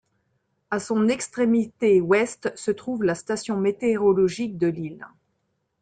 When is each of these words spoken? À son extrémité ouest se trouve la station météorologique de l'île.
À 0.71 0.79
son 0.79 1.09
extrémité 1.09 2.01
ouest 2.01 2.57
se 2.57 2.71
trouve 2.71 3.03
la 3.03 3.13
station 3.13 3.57
météorologique 3.57 4.57
de 4.57 4.65
l'île. 4.65 5.05